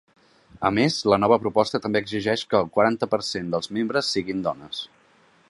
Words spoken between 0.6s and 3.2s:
A més, la nova proposta també exigeix que el quaranta